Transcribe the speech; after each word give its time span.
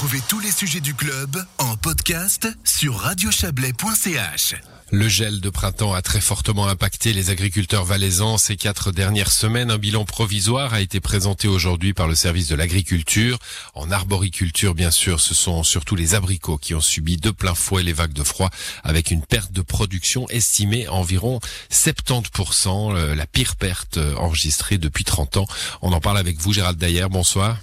Retrouvez 0.00 0.22
tous 0.30 0.40
les 0.40 0.50
sujets 0.50 0.80
du 0.80 0.94
club 0.94 1.44
en 1.58 1.76
podcast 1.76 2.48
sur 2.64 2.96
radiochablais.ch. 2.96 4.54
Le 4.92 5.08
gel 5.10 5.42
de 5.42 5.50
printemps 5.50 5.92
a 5.92 6.00
très 6.00 6.22
fortement 6.22 6.68
impacté 6.68 7.12
les 7.12 7.28
agriculteurs 7.28 7.84
valaisans 7.84 8.38
ces 8.38 8.56
quatre 8.56 8.92
dernières 8.92 9.30
semaines. 9.30 9.70
Un 9.70 9.76
bilan 9.76 10.06
provisoire 10.06 10.72
a 10.72 10.80
été 10.80 11.00
présenté 11.00 11.48
aujourd'hui 11.48 11.92
par 11.92 12.08
le 12.08 12.14
service 12.14 12.48
de 12.48 12.54
l'agriculture. 12.54 13.38
En 13.74 13.90
arboriculture, 13.90 14.74
bien 14.74 14.90
sûr, 14.90 15.20
ce 15.20 15.34
sont 15.34 15.62
surtout 15.64 15.96
les 15.96 16.14
abricots 16.14 16.56
qui 16.56 16.74
ont 16.74 16.80
subi 16.80 17.18
de 17.18 17.28
plein 17.28 17.54
fouet 17.54 17.82
les 17.82 17.92
vagues 17.92 18.14
de 18.14 18.24
froid 18.24 18.48
avec 18.82 19.10
une 19.10 19.20
perte 19.20 19.52
de 19.52 19.60
production 19.60 20.26
estimée 20.30 20.86
à 20.86 20.94
environ 20.94 21.40
70%, 21.70 22.96
euh, 22.96 23.14
la 23.14 23.26
pire 23.26 23.56
perte 23.56 23.98
enregistrée 24.16 24.78
depuis 24.78 25.04
30 25.04 25.36
ans. 25.36 25.46
On 25.82 25.92
en 25.92 26.00
parle 26.00 26.16
avec 26.16 26.38
vous, 26.38 26.54
Gérald 26.54 26.78
Dayer. 26.78 27.08
Bonsoir. 27.10 27.58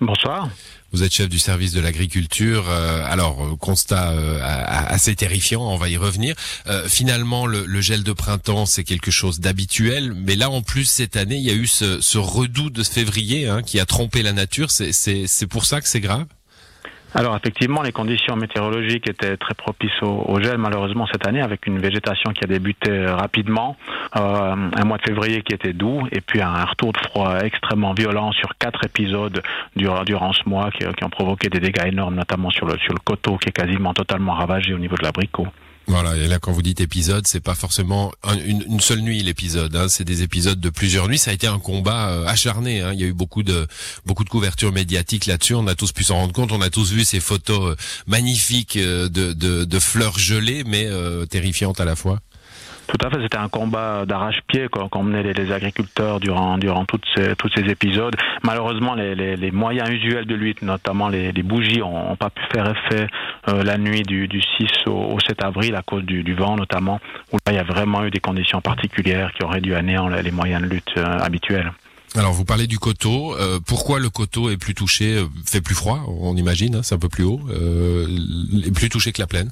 Bonsoir. 0.00 0.50
Vous 0.96 1.02
êtes 1.02 1.12
chef 1.12 1.28
du 1.28 1.38
service 1.38 1.72
de 1.72 1.80
l'agriculture. 1.80 2.70
Euh, 2.70 3.04
alors, 3.04 3.44
euh, 3.44 3.54
constat 3.54 4.12
euh, 4.12 4.40
assez 4.42 5.14
terrifiant, 5.14 5.60
on 5.60 5.76
va 5.76 5.90
y 5.90 5.98
revenir. 5.98 6.34
finalement, 6.88 7.46
le, 7.46 7.80
gel 7.82 8.02
de 8.02 8.12
printemps, 8.14 8.64
c'est 8.64 8.82
quelque 8.82 9.10
chose 9.10 9.38
d'habituel. 9.38 10.14
Mais 10.14 10.36
là, 10.36 10.48
en 10.48 10.62
plus, 10.62 10.86
cette 10.86 11.16
année, 11.16 11.36
il 11.36 11.42
y 11.42 11.50
a 11.50 11.54
eu 11.54 11.66
ce, 11.66 12.00
ce 12.00 12.16
redout 12.16 12.70
de 12.70 12.82
février 12.82 13.46
hein, 13.46 13.60
qui 13.62 13.78
a 13.78 13.84
trompé 13.84 14.22
la 14.22 14.32
nature. 14.32 14.70
C'est 14.70 15.46
pour 15.46 15.66
ça 15.66 15.82
que 15.82 15.88
c'est 15.88 16.00
grave? 16.00 16.24
Alors 17.16 17.34
effectivement, 17.34 17.80
les 17.80 17.92
conditions 17.92 18.36
météorologiques 18.36 19.08
étaient 19.08 19.38
très 19.38 19.54
propices 19.54 20.02
au, 20.02 20.38
gel, 20.42 20.58
malheureusement 20.58 21.06
cette 21.10 21.26
année, 21.26 21.40
avec 21.40 21.66
une 21.66 21.78
végétation 21.78 22.32
qui 22.32 22.44
a 22.44 22.46
débuté 22.46 23.06
rapidement, 23.06 23.76
euh, 24.16 24.54
un 24.76 24.84
mois 24.84 24.98
de 24.98 25.02
février 25.02 25.40
qui 25.40 25.54
était 25.54 25.72
doux, 25.72 26.06
et 26.12 26.20
puis 26.20 26.42
un 26.42 26.64
retour 26.64 26.92
de 26.92 26.98
froid 26.98 27.38
extrêmement 27.42 27.94
violent 27.94 28.32
sur 28.32 28.50
quatre 28.58 28.84
épisodes 28.84 29.42
durant, 29.76 30.32
ce 30.34 30.46
mois 30.46 30.70
qui, 30.70 30.84
qui, 30.84 31.04
ont 31.04 31.10
provoqué 31.10 31.48
des 31.48 31.60
dégâts 31.60 31.86
énormes, 31.86 32.16
notamment 32.16 32.50
sur 32.50 32.66
le, 32.66 32.76
sur 32.78 32.92
le 32.92 33.00
coteau 33.02 33.38
qui 33.38 33.48
est 33.48 33.52
quasiment 33.52 33.94
totalement 33.94 34.34
ravagé 34.34 34.74
au 34.74 34.78
niveau 34.78 34.96
de 34.96 35.02
l'abricot. 35.02 35.46
Voilà, 35.88 36.16
et 36.16 36.26
là 36.26 36.40
quand 36.40 36.50
vous 36.50 36.62
dites 36.62 36.80
épisode, 36.80 37.28
c'est 37.28 37.40
pas 37.40 37.54
forcément 37.54 38.12
une, 38.44 38.80
seule 38.80 39.00
nuit 39.00 39.22
l'épisode, 39.22 39.74
hein, 39.76 39.88
c'est 39.88 40.02
des 40.02 40.22
épisodes 40.22 40.58
de 40.58 40.68
plusieurs 40.68 41.06
nuits. 41.08 41.18
Ça 41.18 41.30
a 41.30 41.34
été 41.34 41.46
un 41.46 41.60
combat 41.60 42.08
euh, 42.10 42.26
acharné. 42.26 42.80
Hein. 42.80 42.92
Il 42.92 43.00
y 43.00 43.04
a 43.04 43.06
eu 43.06 43.12
beaucoup 43.12 43.44
de 43.44 43.68
beaucoup 44.04 44.24
de 44.24 44.28
couverture 44.28 44.72
médiatique 44.72 45.26
là-dessus. 45.26 45.54
On 45.54 45.66
a 45.68 45.76
tous 45.76 45.92
pu 45.92 46.02
s'en 46.02 46.16
rendre 46.16 46.32
compte. 46.32 46.50
On 46.50 46.60
a 46.60 46.70
tous 46.70 46.90
vu 46.90 47.04
ces 47.04 47.20
photos 47.20 47.72
euh, 47.72 47.76
magnifiques 48.08 48.76
euh, 48.76 49.08
de, 49.08 49.32
de, 49.32 49.64
de, 49.64 49.78
fleurs 49.78 50.18
gelées, 50.18 50.64
mais 50.64 50.88
terrifiantes 51.28 51.80
à 51.80 51.84
la 51.84 51.94
fois. 51.94 52.20
Tout 52.86 53.04
à 53.04 53.10
fait, 53.10 53.20
c'était 53.20 53.36
un 53.36 53.48
combat 53.48 54.06
d'arrache-pied 54.06 54.68
qu'ont 54.68 55.02
mené 55.02 55.32
les, 55.32 55.52
agriculteurs 55.52 56.20
durant, 56.20 56.56
durant 56.56 56.84
toutes 56.84 57.04
ces, 57.16 57.34
tous 57.34 57.50
ces 57.54 57.62
épisodes. 57.62 58.14
Malheureusement, 58.44 58.94
les, 58.94 59.14
les, 59.14 59.36
les 59.36 59.50
moyens 59.50 59.90
usuels 59.90 60.26
de 60.26 60.34
lutte, 60.34 60.62
notamment 60.62 61.08
les, 61.08 61.32
bougies, 61.42 61.78
n'ont 61.78 62.16
pas 62.16 62.30
pu 62.30 62.42
faire 62.52 62.70
effet 62.70 63.08
euh, 63.48 63.64
la 63.64 63.76
nuit 63.76 64.02
du, 64.02 64.28
du 64.28 64.40
6 64.40 64.68
au, 64.86 65.18
7 65.18 65.42
avril 65.42 65.74
à 65.74 65.82
cause 65.82 66.04
du, 66.04 66.22
du, 66.22 66.34
vent 66.34 66.56
notamment, 66.56 67.00
où 67.32 67.38
là, 67.46 67.52
il 67.52 67.56
y 67.56 67.58
a 67.58 67.64
vraiment 67.64 68.04
eu 68.04 68.10
des 68.10 68.20
conditions 68.20 68.60
particulières 68.60 69.32
qui 69.32 69.44
auraient 69.44 69.60
dû 69.60 69.74
anéant 69.74 70.08
les 70.08 70.30
moyens 70.30 70.62
de 70.62 70.68
lutte 70.68 70.92
euh, 70.96 71.18
habituels. 71.18 71.72
Alors 72.14 72.32
vous 72.32 72.44
parlez 72.44 72.68
du 72.68 72.78
coteau. 72.78 73.36
Euh, 73.36 73.58
pourquoi 73.66 73.98
le 73.98 74.10
coteau 74.10 74.48
est 74.48 74.56
plus 74.56 74.74
touché, 74.74 75.22
fait 75.44 75.60
plus 75.60 75.74
froid, 75.74 76.04
on 76.06 76.36
imagine, 76.36 76.76
hein, 76.76 76.80
c'est 76.84 76.94
un 76.94 76.98
peu 76.98 77.08
plus 77.08 77.24
haut, 77.24 77.40
est 77.50 78.74
plus 78.74 78.88
touché 78.88 79.12
que 79.12 79.20
la 79.20 79.26
plaine? 79.26 79.50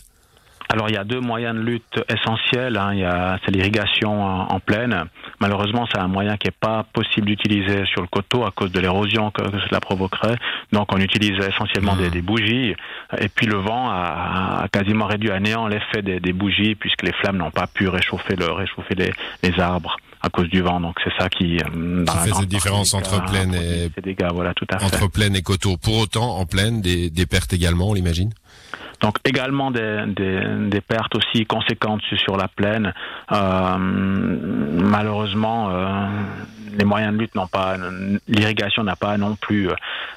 Alors 0.75 0.89
il 0.89 0.94
y 0.97 0.98
a 0.98 1.05
deux 1.05 1.20
moyens 1.20 1.55
de 1.55 1.61
lutte 1.61 2.03
essentiels. 2.08 2.77
Hein. 2.77 2.94
Il 2.94 2.98
y 2.98 3.05
a 3.05 3.39
c'est 3.44 3.53
l'irrigation 3.53 4.25
en, 4.25 4.58
plaine. 4.58 5.05
Malheureusement, 5.39 5.86
c'est 5.92 6.00
un 6.00 6.08
moyen 6.08 6.36
qui 6.36 6.48
n'est 6.48 6.58
pas 6.58 6.84
possible 6.92 7.28
d'utiliser 7.28 7.84
sur 7.86 8.03
le 8.03 8.08
coteau 8.08 8.44
à 8.44 8.50
cause 8.50 8.72
de 8.72 8.80
l'érosion 8.80 9.30
que, 9.30 9.42
cela 9.69 9.78
provoquerait. 9.78 10.36
Donc 10.72 10.92
on 10.92 10.98
utilise 10.98 11.39
essentiellement 11.47 11.95
des, 11.95 12.11
mmh. 12.11 12.25
bougies. 12.25 12.75
Et 13.19 13.28
puis 13.28 13.47
le 13.47 13.58
vent 13.58 13.89
a, 13.89 14.67
quasiment 14.72 15.06
réduit 15.06 15.30
à 15.30 15.39
néant 15.39 15.69
l'effet 15.69 16.02
des, 16.02 16.33
bougies 16.33 16.75
puisque 16.75 17.02
les 17.02 17.12
flammes 17.12 17.36
n'ont 17.36 17.52
pas 17.52 17.69
pu 17.69 17.86
réchauffer 17.86 18.34
le 18.34 18.50
réchauffer 18.50 18.97
les, 18.97 19.61
arbres 19.61 19.96
à 20.23 20.29
cause 20.29 20.48
du 20.48 20.61
vent. 20.61 20.80
Donc 20.80 20.96
c'est 21.05 21.13
ça 21.17 21.29
qui, 21.29 21.58
euh, 21.58 22.05
fait 22.24 22.33
cette 22.33 22.48
différence 22.48 22.95
entre 22.95 23.24
plaine 23.27 23.55
et 23.55 23.90
dégâts. 24.02 24.27
Voilà, 24.33 24.55
tout 24.55 24.67
à 24.70 24.80
fait. 24.80 24.86
entre 24.86 25.08
plaine 25.08 25.36
et 25.36 25.42
coteau. 25.42 25.77
Pour 25.77 25.98
autant, 25.98 26.39
en 26.39 26.46
plaine, 26.46 26.80
des, 26.80 27.11
des 27.11 27.27
pertes 27.27 27.52
également, 27.52 27.90
on 27.90 27.95
l'imagine? 27.95 28.33
Donc 29.01 29.19
également 29.25 29.71
des, 29.71 30.05
des, 30.07 30.81
pertes 30.81 31.15
aussi 31.17 31.47
conséquentes 31.47 32.03
sur 32.17 32.37
la 32.37 32.49
plaine. 32.49 32.93
Euh, 33.33 33.77
malheureusement, 33.79 35.71
euh, 35.71 36.07
les 36.77 36.85
moyens 36.85 37.15
de 37.15 37.19
lutte 37.19 37.35
n'ont 37.35 37.47
pas, 37.47 37.77
l'irrigation 38.29 38.85
n'a 38.85 38.97
pas 38.97 39.17
non 39.17 39.37
plus 39.37 39.71
euh, 39.71 39.75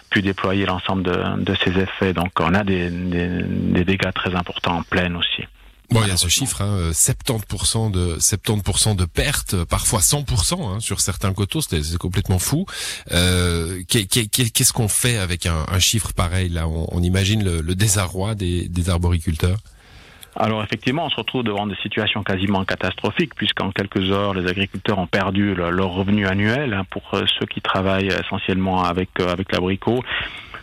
pu 0.10 0.22
déployer 0.22 0.66
l'ensemble 0.66 1.04
de, 1.04 1.44
de 1.44 1.80
effets. 1.80 2.14
Donc 2.14 2.32
on 2.40 2.54
a 2.54 2.64
des 2.64 2.90
dégâts 2.90 4.14
très 4.14 4.36
importants 4.36 4.78
en 4.78 4.84
plaine 4.84 5.16
aussi. 5.16 5.46
Bon, 5.90 6.02
il 6.04 6.10
y 6.10 6.12
a 6.12 6.18
ce 6.18 6.28
chiffre, 6.28 6.62
hein, 6.62 6.92
70% 6.92 7.92
de 7.92 8.18
70% 8.20 8.96
de 8.98 9.06
pertes, 9.06 9.64
parfois 9.64 10.00
100% 10.00 10.62
hein, 10.62 10.80
sur 10.82 11.00
certains 11.00 11.34
coteaux, 11.34 11.62
c'est 11.62 11.98
complètement 11.98 12.40
fou. 12.40 12.66
Euh, 13.12 13.82
Qu'est-ce 13.88 14.74
qu'on 14.74 14.90
fait 14.90 15.18
avec 15.18 15.46
un, 15.46 15.66
un, 15.72 15.80
chiffre 15.80 16.12
pareil 16.14 16.50
là? 16.50 16.68
On, 16.68 16.88
on 16.92 17.02
imagine 17.02 17.42
le, 17.44 17.62
le 17.62 17.76
désarroi 17.76 18.36
des, 18.36 18.68
des 18.68 18.90
arboriculteurs? 18.90 19.60
Alors 20.40 20.64
effectivement, 20.64 21.06
on 21.06 21.10
se 21.10 21.16
retrouve 21.16 21.44
devant 21.44 21.66
des 21.66 21.76
situations 21.78 22.22
quasiment 22.22 22.64
catastrophiques, 22.64 23.34
puisqu'en 23.34 23.72
quelques 23.72 24.12
heures, 24.12 24.36
les 24.36 24.48
agriculteurs 24.48 25.00
ont 25.00 25.08
perdu 25.08 25.56
leur 25.56 25.90
revenu 25.90 26.28
annuel 26.28 26.74
hein, 26.74 26.86
pour 26.92 27.02
euh, 27.14 27.24
ceux 27.40 27.48
qui 27.48 27.60
travaillent 27.60 28.10
essentiellement 28.10 28.84
avec 28.84 29.10
euh, 29.20 29.32
avec 29.32 29.52
l'abricot. 29.52 30.04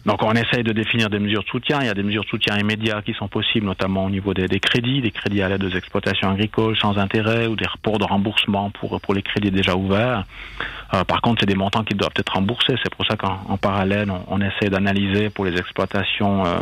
Donc 0.07 0.23
on 0.23 0.33
essaye 0.33 0.63
de 0.63 0.73
définir 0.73 1.09
des 1.09 1.19
mesures 1.19 1.43
de 1.43 1.49
soutien. 1.49 1.79
Il 1.81 1.87
y 1.87 1.91
a 1.91 1.95
des 1.95 2.03
mesures 2.03 2.25
de 2.25 2.29
soutien 2.29 2.59
immédiats 2.59 3.01
qui 3.03 3.15
sont 3.15 3.29
possibles, 3.29 3.67
notamment 3.67 4.05
au 4.05 4.11
niveau 4.11 4.35
des, 4.35 4.61
crédits, 4.61 5.01
des 5.01 5.11
crédits 5.11 5.43
à 5.43 5.49
l'aide 5.49 5.65
aux 5.65 5.71
exploitations 5.71 6.31
agricoles 6.31 6.77
sans 6.77 6.99
intérêt 6.99 7.47
ou 7.47 7.57
des 7.57 7.67
reports 7.67 7.99
de 7.99 8.05
remboursement 8.05 8.71
pour, 8.71 9.01
pour 9.01 9.15
les 9.15 9.23
crédits 9.23 9.51
déjà 9.51 9.75
ouverts. 9.75 10.25
Euh, 10.93 11.05
par 11.05 11.23
contre, 11.23 11.41
c'est 11.41 11.47
des 11.47 11.55
montants 11.55 11.85
qui 11.85 11.95
doivent 11.95 12.13
être 12.17 12.35
remboursés. 12.35 12.75
C'est 12.83 12.95
pour 12.95 13.07
ça 13.07 13.17
qu'en 13.17 13.57
parallèle, 13.57 14.11
on, 14.11 14.25
on 14.29 14.41
essaie 14.41 14.69
d'analyser 14.69 15.31
pour 15.31 15.47
les 15.47 15.57
exploitations 15.59 16.45
euh, 16.45 16.59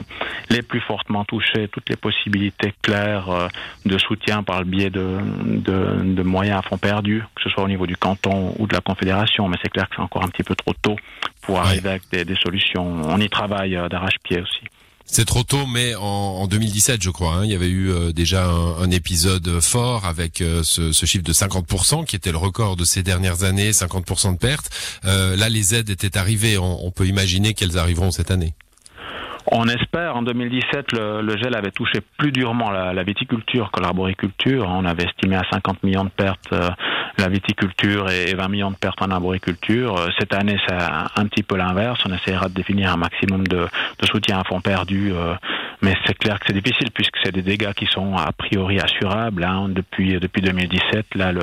les 0.48 0.62
plus 0.62 0.80
fortement 0.80 1.24
touchées 1.24 1.68
toutes 1.68 1.88
les 1.90 1.96
possibilités 1.96 2.72
claires 2.82 3.28
euh, 3.28 3.48
de 3.84 3.98
soutien 3.98 4.42
par 4.44 4.60
le 4.60 4.66
biais 4.66 4.90
de, 4.90 5.18
de, 5.42 6.14
de 6.14 6.22
moyens 6.22 6.60
à 6.60 6.62
fond 6.62 6.78
perdu, 6.78 7.24
que 7.34 7.42
ce 7.42 7.50
soit 7.50 7.64
au 7.64 7.68
niveau 7.68 7.86
du 7.86 7.96
canton 7.96 8.54
ou 8.58 8.66
de 8.66 8.74
la 8.74 8.80
confédération. 8.80 9.48
Mais 9.48 9.56
c'est 9.62 9.70
clair 9.70 9.88
que 9.88 9.96
c'est 9.96 10.02
encore 10.02 10.24
un 10.24 10.28
petit 10.28 10.44
peu 10.44 10.54
trop 10.54 10.72
tôt 10.80 10.96
pour 11.42 11.58
arriver 11.60 11.90
avec 11.90 12.02
des, 12.10 12.24
des 12.24 12.36
solutions. 12.36 13.02
On 13.04 13.20
y 13.20 13.28
travaille 13.28 13.76
euh, 13.76 13.88
d'arrache-pied 13.88 14.40
aussi. 14.40 14.64
C'est 15.04 15.26
trop 15.26 15.42
tôt, 15.42 15.66
mais 15.66 15.94
en, 15.96 16.46
2017, 16.46 17.02
je 17.02 17.10
crois, 17.10 17.34
hein, 17.34 17.44
il 17.44 17.50
y 17.50 17.54
avait 17.54 17.68
eu 17.68 17.90
euh, 17.90 18.12
déjà 18.12 18.46
un, 18.46 18.90
épisode 18.90 19.60
fort 19.60 20.06
avec 20.06 20.40
euh, 20.40 20.62
ce, 20.62 20.92
ce, 20.92 21.04
chiffre 21.04 21.24
de 21.24 21.32
50%, 21.32 22.06
qui 22.06 22.16
était 22.16 22.30
le 22.30 22.38
record 22.38 22.76
de 22.76 22.84
ces 22.84 23.02
dernières 23.02 23.42
années, 23.42 23.72
50% 23.72 24.32
de 24.32 24.38
pertes. 24.38 24.70
là, 25.02 25.48
les 25.48 25.74
aides 25.74 25.90
étaient 25.90 26.16
arrivées. 26.16 26.56
On, 26.56 26.86
on 26.86 26.90
peut 26.92 27.06
imaginer 27.06 27.52
qu'elles 27.52 27.76
arriveront 27.76 28.10
cette 28.10 28.30
année. 28.30 28.54
On 29.46 29.66
espère. 29.66 30.16
En 30.16 30.22
2017, 30.22 30.92
le, 30.92 31.36
gel 31.36 31.56
avait 31.56 31.70
touché 31.70 32.00
plus 32.18 32.32
durement 32.32 32.70
la, 32.70 33.02
viticulture 33.02 33.70
que 33.72 33.80
l'arboriculture. 33.80 34.66
On 34.68 34.84
avait 34.84 35.04
estimé 35.04 35.36
à 35.36 35.42
50 35.50 35.82
millions 35.82 36.04
de 36.04 36.10
pertes 36.10 36.52
euh, 36.52 36.70
la 37.18 37.28
viticulture 37.28 38.08
et, 38.10 38.34
20 38.34 38.48
millions 38.48 38.70
de 38.70 38.76
pertes 38.76 39.02
en 39.02 39.10
arboriculture. 39.10 39.96
Euh, 39.96 40.08
cette 40.18 40.32
année, 40.34 40.56
c'est 40.66 40.74
un, 40.74 41.26
petit 41.26 41.42
peu 41.42 41.56
l'inverse. 41.56 42.00
On 42.08 42.14
essaiera 42.14 42.48
de 42.48 42.54
définir 42.54 42.92
un 42.92 42.96
maximum 42.96 43.46
de, 43.46 43.66
soutien 44.04 44.38
à 44.38 44.44
fond 44.44 44.60
perdu. 44.60 45.12
Euh, 45.12 45.34
mais 45.82 45.94
c'est 46.06 46.16
clair 46.16 46.38
que 46.38 46.46
c'est 46.46 46.54
difficile 46.54 46.90
puisque 46.94 47.16
c'est 47.24 47.32
des 47.32 47.42
dégâts 47.42 47.72
qui 47.72 47.86
sont 47.86 48.16
a 48.16 48.30
priori 48.32 48.78
assurables. 48.78 49.42
Hein. 49.42 49.68
Depuis, 49.70 50.20
depuis 50.20 50.42
2017, 50.42 51.14
là, 51.16 51.32
le, 51.32 51.42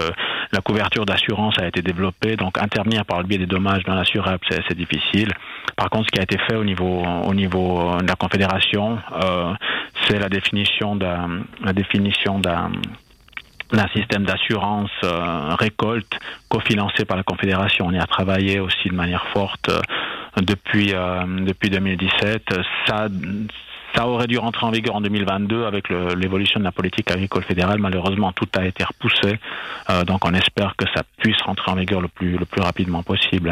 la 0.51 0.61
couverture 0.61 1.05
d'assurance 1.05 1.57
a 1.59 1.67
été 1.67 1.81
développée. 1.81 2.35
Donc 2.35 2.57
intervenir 2.57 3.05
par 3.05 3.19
le 3.19 3.25
biais 3.25 3.37
des 3.37 3.45
dommages 3.45 3.83
dans 3.83 3.95
l'assurable, 3.95 4.39
c'est 4.49 4.77
difficile. 4.77 5.31
Par 5.75 5.89
contre, 5.89 6.07
ce 6.07 6.11
qui 6.11 6.19
a 6.19 6.23
été 6.23 6.37
fait 6.47 6.55
au 6.55 6.63
niveau, 6.63 7.03
au 7.23 7.33
niveau 7.33 7.97
de 8.01 8.07
la 8.07 8.15
Confédération, 8.15 8.99
euh, 9.23 9.53
c'est 10.07 10.19
la 10.19 10.29
définition 10.29 10.95
d'un, 10.95 11.41
la 11.63 11.73
définition 11.73 12.39
d'un 12.39 12.71
d'un 13.71 13.87
système 13.89 14.23
d'assurance 14.23 14.89
euh, 15.03 15.55
récolte 15.55 16.11
cofinancé 16.49 17.05
par 17.05 17.17
la 17.17 17.23
Confédération. 17.23 17.85
On 17.87 17.91
y 17.91 17.99
a 17.99 18.07
travaillé 18.07 18.59
aussi 18.59 18.89
de 18.89 18.95
manière 18.95 19.27
forte 19.27 19.69
euh, 19.69 19.79
depuis 20.41 20.93
euh, 20.93 21.23
depuis 21.45 21.69
2017. 21.69 22.41
Ça 22.87 23.07
ça 23.95 24.07
aurait 24.07 24.27
dû 24.27 24.37
rentrer 24.37 24.65
en 24.65 24.71
vigueur 24.71 24.95
en 24.95 25.01
2022 25.01 25.65
avec 25.65 25.89
l'évolution 25.89 26.59
de 26.59 26.65
la 26.65 26.71
politique 26.71 27.09
agricole 27.11 27.43
fédérale. 27.43 27.79
Malheureusement, 27.79 28.31
tout 28.31 28.47
a 28.57 28.65
été 28.65 28.83
repoussé. 28.83 29.39
Euh, 29.89 30.03
donc, 30.03 30.25
on 30.25 30.33
espère 30.33 30.75
que 30.77 30.85
ça 30.93 31.03
puisse 31.17 31.41
rentrer 31.41 31.71
en 31.71 31.75
vigueur 31.75 32.01
le 32.01 32.07
plus, 32.07 32.37
rapidement 32.57 33.03
possible. 33.03 33.51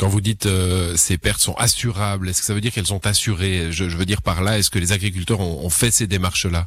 Quand 0.00 0.08
vous 0.08 0.20
dites 0.20 0.46
euh, 0.46 0.94
ces 0.96 1.18
pertes 1.18 1.40
sont 1.40 1.54
assurables, 1.54 2.28
est-ce 2.28 2.40
que 2.40 2.46
ça 2.46 2.54
veut 2.54 2.60
dire 2.60 2.72
qu'elles 2.72 2.86
sont 2.86 3.06
assurées? 3.06 3.70
Je, 3.70 3.84
veux 3.84 4.06
dire 4.06 4.22
par 4.22 4.42
là, 4.42 4.58
est-ce 4.58 4.70
que 4.70 4.78
les 4.78 4.92
agriculteurs 4.92 5.40
ont, 5.40 5.64
ont 5.64 5.70
fait 5.70 5.92
ces 5.92 6.06
démarches-là? 6.06 6.66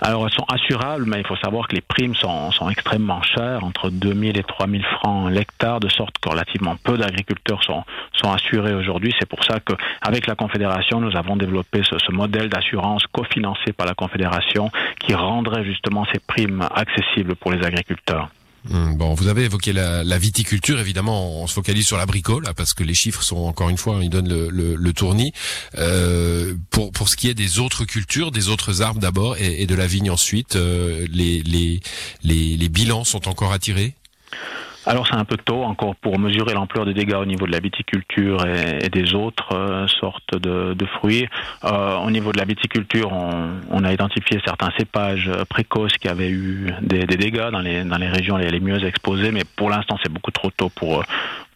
Alors 0.00 0.26
elles 0.26 0.32
sont 0.32 0.46
assurables, 0.48 1.04
mais 1.06 1.20
il 1.20 1.26
faut 1.26 1.36
savoir 1.36 1.68
que 1.68 1.74
les 1.74 1.80
primes 1.80 2.14
sont, 2.14 2.50
extrêmement 2.70 3.22
chères, 3.22 3.64
entre 3.64 3.90
2000 3.90 4.38
et 4.38 4.42
3000 4.42 4.84
francs 4.84 5.30
l'hectare, 5.30 5.80
de 5.80 5.88
sorte 5.88 6.18
que 6.18 6.28
relativement 6.28 6.76
peu 6.82 6.98
d'agriculteurs 6.98 7.62
sont, 7.62 7.84
assurés 8.24 8.74
aujourd'hui. 8.74 9.12
C'est 9.18 9.28
pour 9.28 9.44
ça 9.44 9.58
qu'avec 9.60 10.26
la 10.26 10.36
Confédération, 10.36 11.00
nous 11.00 11.16
avons 11.16 11.36
développé 11.36 11.82
ce, 11.82 11.98
ce 11.98 12.12
modèle 12.12 12.48
d'assurance 12.48 13.04
cofinancé 13.12 13.72
par 13.72 13.86
la 13.86 13.94
Confédération 13.94 14.70
qui 15.00 15.14
rendrait 15.14 15.64
justement 15.64 16.04
ces 16.12 16.20
primes 16.20 16.66
accessibles 16.74 17.34
pour 17.34 17.50
les 17.50 17.64
agriculteurs. 17.64 18.28
Hum, 18.70 18.96
bon, 18.96 19.14
vous 19.14 19.26
avez 19.26 19.44
évoqué 19.44 19.72
la, 19.72 20.04
la, 20.04 20.18
viticulture. 20.18 20.78
Évidemment, 20.78 21.42
on 21.42 21.46
se 21.46 21.54
focalise 21.54 21.86
sur 21.86 21.96
l'abricot 21.96 22.38
là, 22.38 22.54
parce 22.54 22.74
que 22.74 22.84
les 22.84 22.94
chiffres 22.94 23.22
sont 23.22 23.38
encore 23.38 23.68
une 23.70 23.76
fois, 23.76 23.98
ils 24.02 24.10
donnent 24.10 24.28
le, 24.28 24.50
le, 24.50 24.76
le 24.76 24.92
tournis. 24.92 25.32
Euh, 25.78 26.54
pour 26.70 26.92
pour 26.92 27.08
ce 27.08 27.16
qui 27.16 27.28
est 27.28 27.34
des 27.34 27.58
autres 27.58 27.84
cultures, 27.84 28.30
des 28.30 28.48
autres 28.48 28.80
arbres 28.80 29.00
d'abord 29.00 29.36
et, 29.36 29.62
et, 29.62 29.66
de 29.66 29.74
la 29.74 29.86
vigne 29.86 30.10
ensuite, 30.10 30.54
euh, 30.54 31.06
les, 31.10 31.42
les 31.42 31.80
les 32.22 32.56
les 32.56 32.68
bilans 32.68 33.04
sont 33.04 33.28
encore 33.28 33.52
attirés? 33.52 33.94
Alors 34.84 35.06
c'est 35.06 35.14
un 35.14 35.24
peu 35.24 35.36
tôt 35.36 35.62
encore 35.62 35.94
pour 35.96 36.18
mesurer 36.18 36.54
l'ampleur 36.54 36.84
des 36.84 36.94
dégâts 36.94 37.14
au 37.14 37.24
niveau 37.24 37.46
de 37.46 37.52
la 37.52 37.60
viticulture 37.60 38.44
et, 38.46 38.88
des 38.88 39.14
autres 39.14 39.54
euh, 39.54 39.86
sortes 39.86 40.36
de, 40.36 40.86
fruits. 40.98 41.28
Euh, 41.64 41.96
au 41.98 42.10
niveau 42.10 42.32
de 42.32 42.38
la 42.38 42.44
viticulture, 42.44 43.12
on, 43.12 43.84
a 43.84 43.92
identifié 43.92 44.40
certains 44.44 44.70
cépages 44.78 45.30
précoces 45.48 45.96
qui 45.98 46.08
avaient 46.08 46.30
eu 46.30 46.72
des, 46.82 47.04
dégâts 47.06 47.50
dans 47.50 47.60
les, 47.60 48.08
régions 48.08 48.36
les, 48.36 48.60
mieux 48.60 48.84
exposées, 48.84 49.30
mais 49.30 49.42
pour 49.56 49.70
l'instant 49.70 49.96
c'est 50.02 50.12
beaucoup 50.12 50.30
trop 50.30 50.50
tôt 50.50 50.68
pour, 50.68 51.04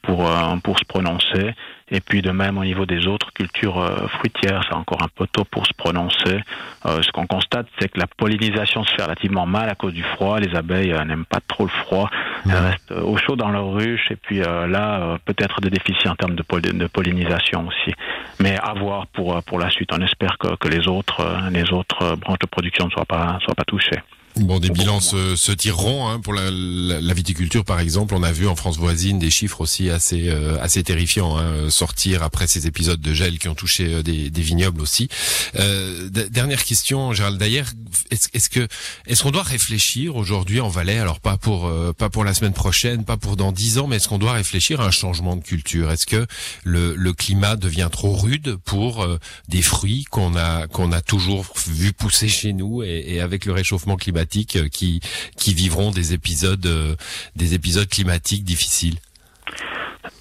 pour, 0.02 0.26
euh, 0.26 0.56
pour 0.62 0.78
se 0.78 0.84
prononcer. 0.84 1.54
Et 1.88 2.00
puis 2.00 2.20
de 2.20 2.32
même 2.32 2.58
au 2.58 2.64
niveau 2.64 2.84
des 2.84 3.06
autres 3.06 3.32
cultures 3.32 3.78
euh, 3.78 4.08
fruitières, 4.08 4.64
c'est 4.68 4.74
encore 4.74 5.02
un 5.02 5.08
peu 5.14 5.26
tôt 5.28 5.44
pour 5.44 5.66
se 5.66 5.72
prononcer. 5.72 6.40
Euh, 6.84 7.00
ce 7.02 7.12
qu'on 7.12 7.26
constate, 7.28 7.66
c'est 7.78 7.88
que 7.88 8.00
la 8.00 8.08
pollinisation 8.08 8.82
se 8.84 8.92
fait 8.94 9.04
relativement 9.04 9.46
mal 9.46 9.68
à 9.68 9.76
cause 9.76 9.92
du 9.92 10.02
froid. 10.02 10.40
Les 10.40 10.54
abeilles 10.56 10.92
euh, 10.92 11.04
n'aiment 11.04 11.24
pas 11.24 11.38
trop 11.46 11.64
le 11.64 11.70
froid. 11.70 12.10
Elles 12.50 12.56
restent 12.56 12.92
au 12.92 13.16
chaud 13.16 13.36
dans 13.36 13.50
leur 13.50 13.72
ruche. 13.72 14.10
Et 14.10 14.16
puis 14.16 14.42
euh, 14.42 14.66
là, 14.66 15.00
euh, 15.00 15.18
peut-être 15.24 15.60
des 15.60 15.70
déficits 15.70 16.08
en 16.08 16.14
termes 16.14 16.34
de, 16.34 16.44
de, 16.72 16.86
pollinisation 16.86 17.66
aussi. 17.66 17.94
Mais 18.40 18.56
à 18.56 18.74
voir 18.74 19.06
pour, 19.08 19.42
pour 19.44 19.58
la 19.58 19.70
suite. 19.70 19.90
On 19.92 20.00
espère 20.02 20.36
que, 20.38 20.56
que 20.56 20.68
les 20.68 20.88
autres, 20.88 21.24
les 21.50 21.72
autres 21.72 22.16
branches 22.16 22.38
de 22.40 22.46
production 22.46 22.86
ne 22.86 22.90
soient 22.90 23.06
pas, 23.06 23.38
soient 23.42 23.54
pas 23.54 23.64
touchées. 23.64 24.00
Bon, 24.40 24.58
des 24.58 24.68
bilans 24.68 25.00
se, 25.00 25.34
se 25.34 25.50
tireront 25.50 26.08
hein, 26.08 26.20
pour 26.20 26.34
la, 26.34 26.50
la, 26.50 27.00
la, 27.00 27.14
viticulture, 27.14 27.64
par 27.64 27.80
exemple. 27.80 28.14
On 28.14 28.22
a 28.22 28.32
vu 28.32 28.46
en 28.46 28.54
France 28.54 28.76
voisine 28.76 29.18
des 29.18 29.30
chiffres 29.30 29.62
aussi 29.62 29.88
assez 29.88 30.28
euh, 30.28 30.60
assez 30.60 30.82
terrifiants 30.82 31.38
hein, 31.38 31.70
sortir 31.70 32.22
après 32.22 32.46
ces 32.46 32.66
épisodes 32.66 33.00
de 33.00 33.14
gel 33.14 33.38
qui 33.38 33.48
ont 33.48 33.54
touché 33.54 33.94
euh, 33.94 34.02
des, 34.02 34.28
des, 34.28 34.42
vignobles 34.42 34.82
aussi. 34.82 35.08
Euh, 35.56 36.10
dernière 36.10 36.62
question, 36.64 37.14
Gérald 37.14 37.38
D'ailleurs, 37.38 37.68
est-ce 38.10 38.28
est 38.34 38.48
que 38.50 38.68
est-ce 39.06 39.22
qu'on 39.22 39.30
doit 39.30 39.42
réfléchir 39.42 40.16
aujourd'hui 40.16 40.60
en 40.60 40.68
Valais, 40.68 40.98
alors 40.98 41.20
pas 41.20 41.38
pour 41.38 41.66
euh, 41.66 41.94
pas 41.94 42.10
pour 42.10 42.22
la 42.22 42.34
semaine 42.34 42.52
prochaine, 42.52 43.04
pas 43.04 43.16
pour 43.16 43.36
dans 43.36 43.52
dix 43.52 43.78
ans, 43.78 43.86
mais 43.86 43.96
est-ce 43.96 44.08
qu'on 44.08 44.18
doit 44.18 44.32
réfléchir 44.32 44.82
à 44.82 44.86
un 44.86 44.90
changement 44.90 45.36
de 45.36 45.42
culture? 45.42 45.90
Est-ce 45.90 46.06
que 46.06 46.26
le, 46.64 46.94
le, 46.94 47.12
climat 47.14 47.56
devient 47.56 47.88
trop 47.90 48.14
rude 48.14 48.56
pour 48.64 49.02
euh, 49.02 49.18
des 49.48 49.62
fruits 49.62 50.04
qu'on 50.10 50.36
a 50.36 50.66
qu'on 50.66 50.92
a 50.92 51.00
toujours 51.00 51.46
vu 51.66 51.94
pousser 51.94 52.28
chez 52.28 52.52
nous 52.52 52.82
et, 52.82 53.04
et 53.06 53.20
avec 53.22 53.46
le 53.46 53.52
réchauffement 53.52 53.96
climatique 53.96 54.25
qui 54.26 55.00
qui 55.36 55.54
vivront 55.54 55.90
des 55.90 56.12
épisodes 56.12 56.96
des 57.36 57.54
épisodes 57.54 57.88
climatiques 57.88 58.44
difficiles. 58.44 58.96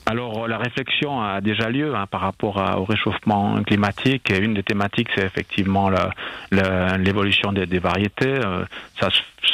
Alors 0.08 0.48
la 0.48 0.58
réflexion 0.60 1.22
a 1.22 1.42
déjà 1.42 1.70
lieu 1.70 1.96
hein, 1.96 2.06
par 2.06 2.22
rapport 2.22 2.64
au 2.78 2.86
réchauffement 2.86 3.62
climatique. 3.64 4.32
Une 4.32 4.54
des 4.54 4.64
thématiques, 4.64 5.10
c'est 5.16 5.26
effectivement 5.26 5.90
l'évolution 6.52 7.52
des, 7.52 7.80
variétés. 7.80 8.36
Euh, 8.46 8.66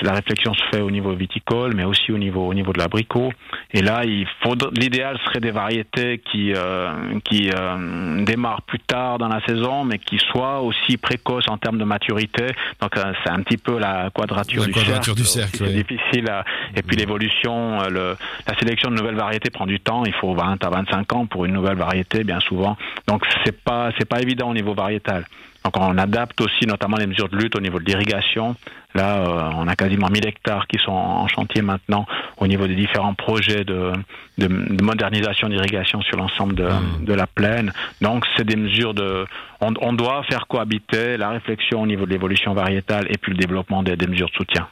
la 0.01 0.13
réflexion 0.13 0.53
se 0.53 0.63
fait 0.71 0.81
au 0.81 0.91
niveau 0.91 1.13
viticole, 1.13 1.73
mais 1.75 1.83
aussi 1.83 2.11
au 2.11 2.17
niveau 2.17 2.47
au 2.47 2.53
niveau 2.53 2.73
de 2.73 2.79
l'abricot. 2.79 3.31
Et 3.73 3.81
là, 3.81 4.03
il 4.03 4.27
faut 4.41 4.55
l'idéal 4.73 5.17
serait 5.25 5.39
des 5.39 5.51
variétés 5.51 6.19
qui 6.19 6.53
euh, 6.53 7.19
qui 7.23 7.49
euh, 7.49 8.23
démarrent 8.25 8.63
plus 8.63 8.79
tard 8.79 9.17
dans 9.17 9.29
la 9.29 9.41
saison, 9.45 9.85
mais 9.85 9.97
qui 9.97 10.17
soient 10.17 10.61
aussi 10.61 10.97
précoces 10.97 11.47
en 11.47 11.57
termes 11.57 11.77
de 11.77 11.85
maturité. 11.85 12.47
Donc 12.81 12.97
euh, 12.97 13.13
c'est 13.23 13.31
un 13.31 13.41
petit 13.41 13.57
peu 13.57 13.79
la 13.79 14.09
quadrature, 14.13 14.61
la 14.61 14.67
du, 14.67 14.73
quadrature 14.73 15.17
cercle. 15.17 15.21
du 15.21 15.25
cercle. 15.25 15.57
C'est 15.57 15.73
difficile. 15.73 16.29
À, 16.29 16.43
et 16.75 16.81
puis 16.81 16.97
l'évolution, 16.97 17.81
le, 17.89 18.15
la 18.47 18.59
sélection 18.59 18.89
de 18.91 18.95
nouvelles 18.95 19.15
variétés 19.15 19.49
prend 19.49 19.65
du 19.65 19.79
temps. 19.79 20.03
Il 20.05 20.13
faut 20.13 20.33
20 20.33 20.63
à 20.63 20.69
25 20.69 21.13
ans 21.13 21.25
pour 21.25 21.45
une 21.45 21.53
nouvelle 21.53 21.77
variété, 21.77 22.23
bien 22.23 22.39
souvent. 22.41 22.77
Donc 23.07 23.23
c'est 23.45 23.63
pas 23.63 23.91
c'est 23.97 24.07
pas 24.07 24.21
évident 24.21 24.49
au 24.49 24.53
niveau 24.53 24.73
variétal. 24.73 25.25
Donc 25.63 25.77
on 25.77 25.97
adapte 25.97 26.39
aussi 26.41 26.65
notamment 26.65 26.97
les 26.97 27.07
mesures 27.07 27.29
de 27.29 27.37
lutte 27.37 27.55
au 27.55 27.61
niveau 27.61 27.79
de 27.79 27.85
l'irrigation. 27.85 28.55
Là, 28.93 29.19
euh, 29.19 29.49
on 29.55 29.67
a 29.67 29.75
quasiment 29.75 30.09
1000 30.09 30.27
hectares 30.27 30.67
qui 30.67 30.77
sont 30.83 30.91
en 30.91 31.27
chantier 31.27 31.61
maintenant 31.61 32.05
au 32.37 32.47
niveau 32.47 32.67
des 32.67 32.75
différents 32.75 33.13
projets 33.13 33.63
de, 33.63 33.93
de, 34.37 34.47
de 34.47 34.83
modernisation 34.83 35.47
d'irrigation 35.47 36.01
sur 36.01 36.17
l'ensemble 36.17 36.55
de, 36.55 36.65
mmh. 36.67 37.05
de, 37.05 37.13
la 37.13 37.27
plaine. 37.27 37.71
Donc 38.01 38.25
c'est 38.35 38.43
des 38.43 38.57
mesures 38.57 38.93
de... 38.93 39.25
On, 39.61 39.73
on, 39.81 39.93
doit 39.93 40.23
faire 40.23 40.47
cohabiter 40.47 41.15
la 41.17 41.29
réflexion 41.29 41.83
au 41.83 41.87
niveau 41.87 42.05
de 42.05 42.11
l'évolution 42.11 42.53
variétale 42.53 43.07
et 43.09 43.17
puis 43.17 43.31
le 43.31 43.37
développement 43.37 43.83
des, 43.83 43.95
des 43.95 44.07
mesures 44.07 44.29
de 44.29 44.35
soutien. 44.35 44.67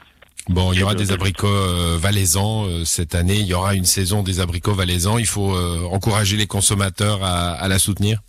Bon, 0.49 0.73
il 0.73 0.79
y 0.79 0.83
aura 0.83 0.95
des 0.95 1.11
abricots 1.11 1.47
euh, 1.47 1.97
valaisans 1.99 2.65
euh, 2.65 2.83
cette 2.83 3.13
année. 3.13 3.35
Il 3.35 3.45
y 3.45 3.53
aura 3.53 3.75
une 3.75 3.85
saison 3.85 4.23
des 4.23 4.39
abricots 4.39 4.73
valaisans. 4.73 5.19
Il 5.19 5.27
faut 5.27 5.53
euh, 5.53 5.83
encourager 5.91 6.37
les 6.37 6.47
consommateurs 6.47 7.23
à, 7.23 7.51
à 7.51 7.67
la 7.67 7.77
soutenir. 7.77 8.19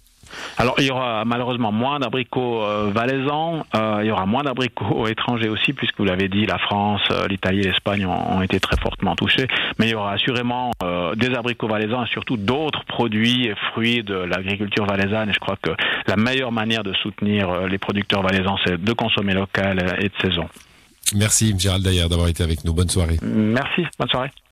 Alors, 0.59 0.75
il 0.79 0.85
y 0.85 0.91
aura 0.91 1.25
malheureusement 1.25 1.73
moins 1.73 1.99
d'abricots 1.99 2.63
euh, 2.63 2.91
valaisans, 2.93 3.65
euh, 3.75 4.01
il 4.03 4.09
y 4.09 4.11
aura 4.11 4.27
moins 4.27 4.43
d'abricots 4.43 5.07
étrangers 5.07 5.49
aussi, 5.49 5.73
puisque 5.73 5.99
vous 5.99 6.05
l'avez 6.05 6.29
dit, 6.29 6.47
la 6.47 6.59
France, 6.59 7.03
euh, 7.11 7.27
l'Italie 7.29 7.61
et 7.61 7.71
l'Espagne 7.71 8.07
ont, 8.07 8.37
ont, 8.37 8.43
été 8.43 8.61
très 8.61 8.77
fortement 8.81 9.17
touchés. 9.17 9.47
Mais 9.79 9.89
il 9.89 9.91
y 9.91 9.95
aura 9.95 10.13
assurément 10.13 10.73
euh, 10.83 11.15
des 11.15 11.35
abricots 11.35 11.69
valaisans 11.69 12.05
et 12.05 12.09
surtout 12.09 12.37
d'autres 12.37 12.85
produits 12.85 13.47
et 13.47 13.55
fruits 13.73 14.03
de 14.03 14.15
l'agriculture 14.15 14.87
valaisanne. 14.87 15.31
Et 15.31 15.33
je 15.33 15.39
crois 15.39 15.57
que 15.61 15.71
la 16.07 16.17
meilleure 16.17 16.53
manière 16.53 16.83
de 16.83 16.93
soutenir 16.95 17.67
les 17.69 17.79
producteurs 17.79 18.23
valaisans, 18.23 18.57
c'est 18.65 18.83
de 18.83 18.93
consommer 18.93 19.35
local 19.35 19.97
et 19.99 20.09
de 20.09 20.15
saison. 20.21 20.49
Merci 21.15 21.55
Gérald 21.59 21.83
Dayer 21.83 22.09
d'avoir 22.09 22.29
été 22.29 22.43
avec 22.43 22.65
nous. 22.65 22.73
Bonne 22.73 22.89
soirée. 22.89 23.19
Merci, 23.23 23.85
bonne 23.99 24.09
soirée. 24.09 24.31